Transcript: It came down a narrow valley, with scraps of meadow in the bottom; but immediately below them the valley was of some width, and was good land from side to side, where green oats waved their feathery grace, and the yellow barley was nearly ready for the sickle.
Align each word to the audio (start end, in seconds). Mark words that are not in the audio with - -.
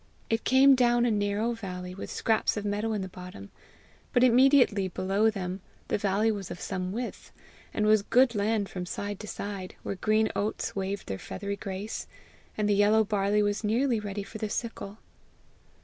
It 0.31 0.43
came 0.43 0.73
down 0.73 1.05
a 1.05 1.11
narrow 1.11 1.51
valley, 1.53 1.93
with 1.93 2.09
scraps 2.09 2.57
of 2.57 2.65
meadow 2.65 2.91
in 2.93 3.03
the 3.03 3.07
bottom; 3.07 3.51
but 4.13 4.23
immediately 4.23 4.87
below 4.87 5.29
them 5.29 5.61
the 5.89 5.97
valley 5.99 6.31
was 6.31 6.49
of 6.49 6.59
some 6.59 6.91
width, 6.91 7.31
and 7.71 7.85
was 7.85 8.01
good 8.01 8.33
land 8.33 8.67
from 8.67 8.87
side 8.87 9.19
to 9.19 9.27
side, 9.27 9.75
where 9.83 9.93
green 9.93 10.31
oats 10.35 10.75
waved 10.75 11.05
their 11.07 11.19
feathery 11.19 11.55
grace, 11.55 12.07
and 12.57 12.67
the 12.67 12.73
yellow 12.73 13.03
barley 13.03 13.43
was 13.43 13.63
nearly 13.63 13.99
ready 13.99 14.23
for 14.23 14.39
the 14.39 14.49
sickle. 14.49 14.97